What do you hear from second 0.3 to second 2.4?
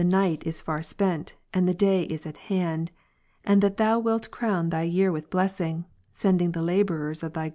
is far spent, and the day is at